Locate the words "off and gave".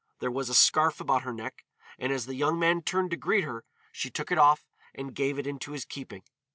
4.39-5.37